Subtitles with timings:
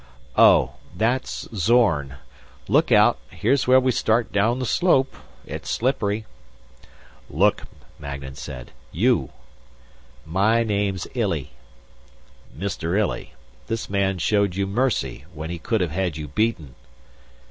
[0.35, 2.15] "Oh, that's Zorn.
[2.67, 5.15] Look out, here's where we start down the slope.
[5.45, 6.25] It's slippery."
[7.29, 7.65] "Look,"
[7.99, 8.71] Magnan said.
[8.91, 9.29] "You."
[10.25, 11.51] "My name's Illy."
[12.57, 12.97] "Mr.
[12.99, 13.35] Illy,
[13.67, 16.73] this man showed you mercy when he could have had you beaten."